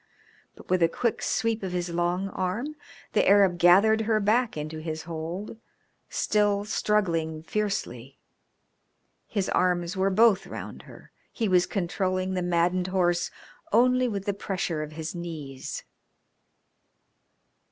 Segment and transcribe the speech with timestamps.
[0.55, 2.75] But with a quick sweep of his long arm
[3.13, 5.57] the Arab gathered her back into his hold,
[6.09, 8.17] still struggling fiercely.
[9.27, 13.29] His arms were both round her; he was controlling the maddened horse
[13.71, 15.83] only with the pressure of his knees.